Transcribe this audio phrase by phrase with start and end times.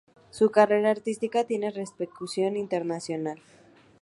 [0.31, 3.37] Su carrera artística tiene repercusión internacional.